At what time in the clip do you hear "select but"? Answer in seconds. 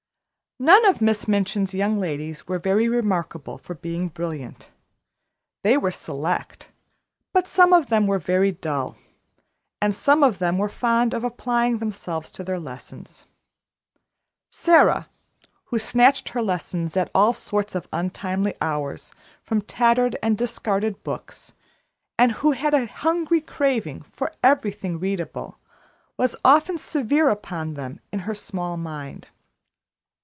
5.89-7.47